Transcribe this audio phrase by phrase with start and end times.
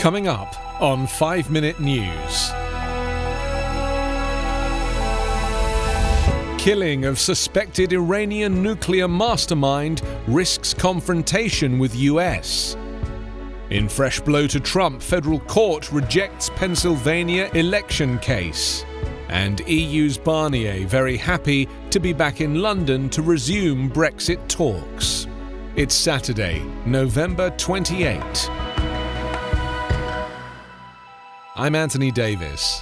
[0.00, 2.50] Coming up on 5 Minute News.
[6.58, 12.78] Killing of suspected Iranian nuclear mastermind risks confrontation with US.
[13.68, 18.86] In fresh blow to Trump, federal court rejects Pennsylvania election case.
[19.28, 25.26] And EU's Barnier very happy to be back in London to resume Brexit talks.
[25.76, 28.69] It's Saturday, November 28.
[31.60, 32.80] I'm Anthony Davis.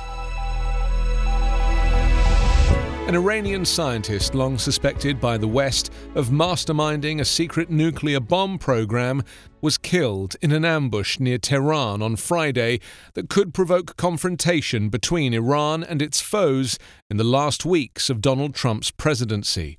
[3.09, 9.25] An Iranian scientist long suspected by the West of masterminding a secret nuclear bomb program
[9.61, 12.79] was killed in an ambush near Tehran on Friday
[13.15, 16.79] that could provoke confrontation between Iran and its foes
[17.11, 19.77] in the last weeks of Donald Trump's presidency.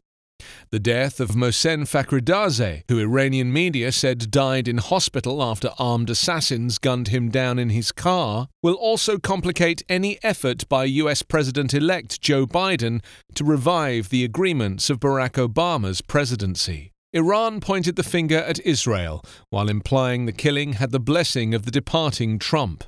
[0.71, 6.77] The death of Mohsen Fakhrizadeh, who Iranian media said died in hospital after armed assassins
[6.77, 12.21] gunned him down in his car, will also complicate any effort by US President elect
[12.21, 13.01] Joe Biden
[13.35, 16.91] to revive the agreements of Barack Obama's presidency.
[17.11, 21.71] Iran pointed the finger at Israel while implying the killing had the blessing of the
[21.71, 22.83] departing Trump.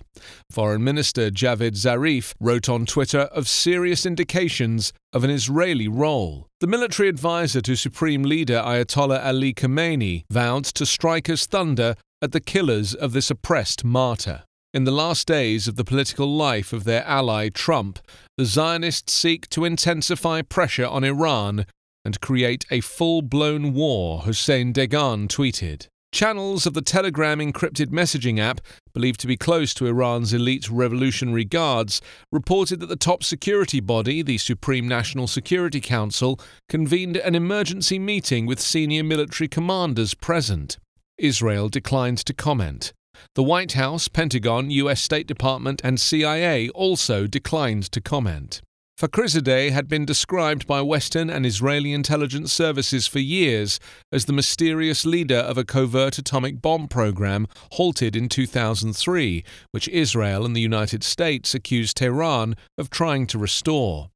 [0.51, 6.47] Foreign Minister Javad Zarif wrote on Twitter of serious indications of an Israeli role.
[6.59, 12.31] The military advisor to Supreme Leader Ayatollah Ali Khamenei vowed to strike as thunder at
[12.31, 14.43] the killers of this oppressed martyr.
[14.71, 17.97] In the last days of the political life of their ally Trump,
[18.37, 21.65] the Zionists seek to intensify pressure on Iran
[22.03, 25.87] and create a full blown war, Hussein Dehghan tweeted.
[26.11, 28.59] Channels of the Telegram encrypted messaging app,
[28.93, 32.01] believed to be close to Iran's elite Revolutionary Guards,
[32.33, 38.45] reported that the top security body, the Supreme National Security Council, convened an emergency meeting
[38.45, 40.77] with senior military commanders present.
[41.17, 42.91] Israel declined to comment.
[43.35, 48.61] The White House, Pentagon, US State Department, and CIA also declined to comment.
[49.01, 53.79] Fakhrizadeh had been described by Western and Israeli intelligence services for years
[54.11, 60.45] as the mysterious leader of a covert atomic bomb program halted in 2003, which Israel
[60.45, 64.11] and the United States accused Tehran of trying to restore.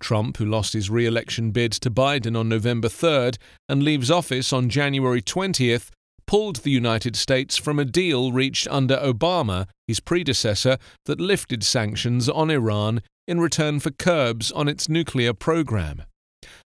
[0.00, 3.38] Trump, who lost his re election bid to Biden on November 3rd
[3.68, 5.90] and leaves office on January 20th,
[6.28, 12.28] pulled the United States from a deal reached under Obama, his predecessor, that lifted sanctions
[12.28, 16.02] on Iran in return for curbs on its nuclear program.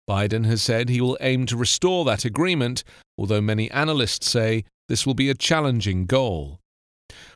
[0.10, 2.84] Biden has said he will aim to restore that agreement,
[3.18, 6.60] although many analysts say this will be a challenging goal.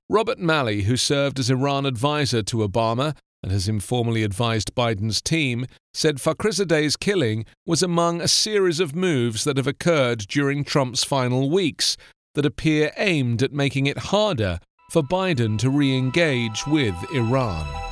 [0.10, 5.66] Robert Malley, who served as Iran advisor to Obama and has informally advised Biden's team,
[5.94, 11.50] said Fakhrizadeh's killing was among a series of moves that have occurred during Trump's final
[11.50, 11.96] weeks
[12.34, 14.60] that appear aimed at making it harder
[14.92, 17.85] for Biden to re engage with Iran.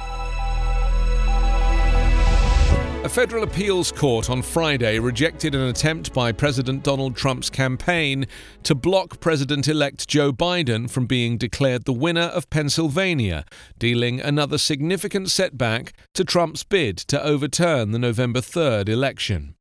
[3.03, 8.27] A federal appeals court on Friday rejected an attempt by President Donald Trump's campaign
[8.63, 13.43] to block President elect Joe Biden from being declared the winner of Pennsylvania,
[13.77, 19.55] dealing another significant setback to Trump's bid to overturn the November 3rd election.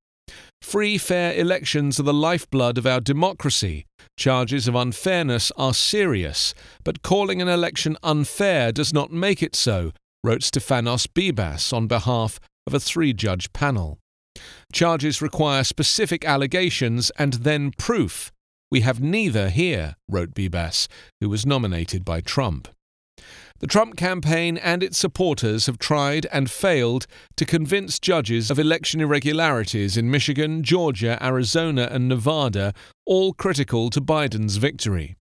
[0.62, 3.86] Free, fair elections are the lifeblood of our democracy.
[4.16, 6.54] Charges of unfairness are serious,
[6.84, 9.90] but calling an election unfair does not make it so,
[10.22, 13.98] wrote Stefanos Bibas on behalf of a three judge panel.
[14.72, 18.32] Charges require specific allegations and then proof.
[18.70, 20.88] We have neither here, wrote Bibas,
[21.20, 22.68] who was nominated by Trump.
[23.60, 27.06] The Trump campaign and its supporters have tried and failed
[27.36, 32.72] to convince judges of election irregularities in Michigan, Georgia, Arizona, and Nevada,
[33.06, 35.16] all critical to Biden's victory.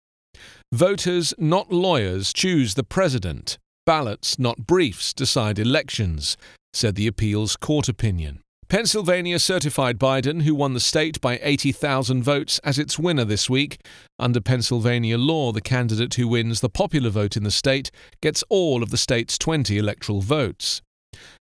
[0.71, 3.57] Voters, not lawyers, choose the president.
[3.87, 6.37] Ballots, not briefs, decide elections,
[6.75, 8.41] said the appeals court opinion.
[8.69, 13.79] Pennsylvania certified Biden, who won the state by 80,000 votes, as its winner this week.
[14.19, 18.83] Under Pennsylvania law, the candidate who wins the popular vote in the state gets all
[18.83, 20.83] of the state's 20 electoral votes.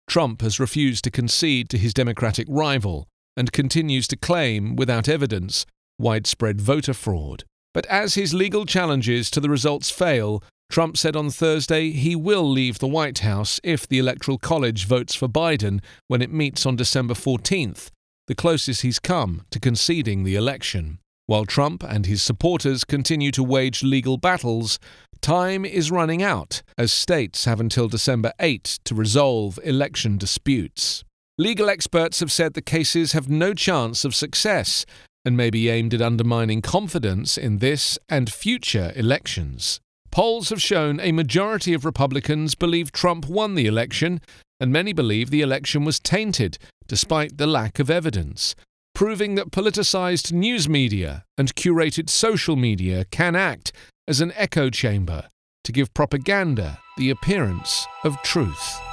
[0.07, 5.65] Trump has refused to concede to his Democratic rival and continues to claim, without evidence,
[5.97, 7.43] widespread voter fraud.
[7.73, 12.49] But as his legal challenges to the results fail, Trump said on Thursday he will
[12.49, 16.75] leave the White House if the Electoral College votes for Biden when it meets on
[16.75, 17.91] December 14th,
[18.27, 20.99] the closest he's come to conceding the election.
[21.27, 24.77] While Trump and his supporters continue to wage legal battles,
[25.21, 31.03] time is running out as states have until December 8 to resolve election disputes.
[31.37, 34.85] Legal experts have said the cases have no chance of success
[35.25, 39.81] and may be aimed at undermining confidence in this and future elections.
[40.15, 44.21] Polls have shown a majority of Republicans believe Trump won the election,
[44.61, 46.57] and many believe the election was tainted,
[46.87, 48.55] despite the lack of evidence,
[48.93, 53.73] proving that politicized news media and curated social media can act
[54.07, 55.27] as an echo chamber
[55.65, 58.84] to give propaganda the appearance of truth.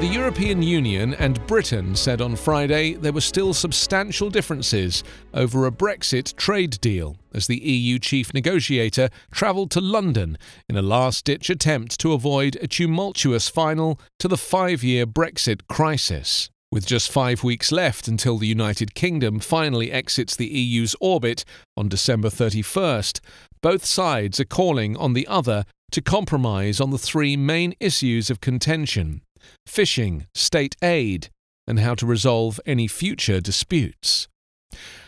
[0.00, 5.04] The European Union and Britain said on Friday there were still substantial differences
[5.34, 10.38] over a Brexit trade deal as the EU chief negotiator travelled to London
[10.70, 15.68] in a last ditch attempt to avoid a tumultuous final to the five year Brexit
[15.68, 16.48] crisis.
[16.72, 21.44] With just five weeks left until the United Kingdom finally exits the EU's orbit
[21.76, 23.20] on December 31st,
[23.60, 28.40] both sides are calling on the other to compromise on the three main issues of
[28.40, 29.20] contention
[29.66, 31.30] fishing, state aid,
[31.66, 34.28] and how to resolve any future disputes.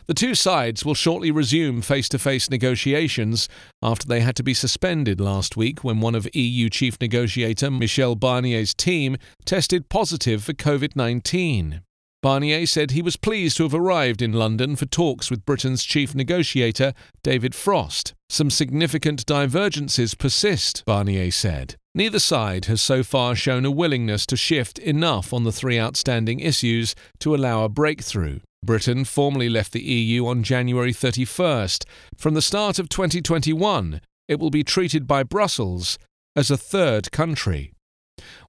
[0.07, 3.49] The two sides will shortly resume face to face negotiations
[3.83, 8.17] after they had to be suspended last week when one of EU chief negotiator Michel
[8.17, 11.83] Barnier's team tested positive for COVID 19.
[12.23, 16.15] Barnier said he was pleased to have arrived in London for talks with Britain's chief
[16.15, 16.95] negotiator,
[17.25, 18.15] David Frost.
[18.29, 21.77] Some significant divergences persist, Barnier said.
[21.95, 26.41] Neither side has so far shown a willingness to shift enough on the three outstanding
[26.41, 28.41] issues to allow a breakthrough.
[28.65, 31.85] Britain formally left the EU on January 31st.
[32.17, 35.99] From the start of 2021, it will be treated by Brussels
[36.35, 37.73] as a third country.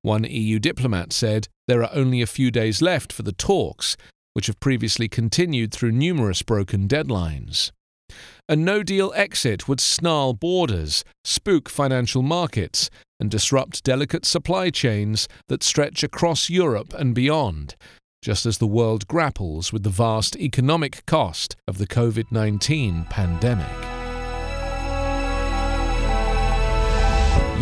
[0.02, 3.98] One EU diplomat said there are only a few days left for the talks,
[4.34, 7.72] which have previously continued through numerous broken deadlines.
[8.50, 12.90] A no deal exit would snarl borders, spook financial markets,
[13.20, 17.76] and disrupt delicate supply chains that stretch across Europe and beyond,
[18.22, 24.03] just as the world grapples with the vast economic cost of the COVID 19 pandemic.